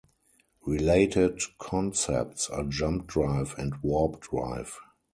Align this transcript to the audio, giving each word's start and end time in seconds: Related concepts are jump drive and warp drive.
Related 0.65 1.39
concepts 1.59 2.49
are 2.49 2.63
jump 2.63 3.05
drive 3.05 3.53
and 3.59 3.75
warp 3.83 4.19
drive. 4.19 4.79